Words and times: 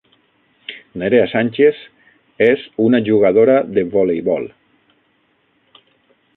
Nerea 1.01 1.25
Sánchez 1.33 1.83
és 2.47 2.65
una 2.87 3.03
jugadora 3.11 3.61
de 3.79 3.87
voleibol. 3.95 4.51